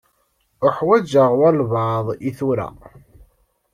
Uḥwaǧeɣ 0.67 1.29
walebɛaḍ 1.39 2.07
i 2.29 2.31
tura. 2.37 2.67